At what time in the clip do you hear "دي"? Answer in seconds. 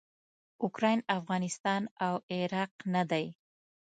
3.11-3.25